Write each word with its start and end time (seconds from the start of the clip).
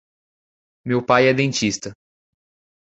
Meu 0.83 1.05
pai 1.05 1.27
é 1.27 1.33
dentista. 1.41 1.93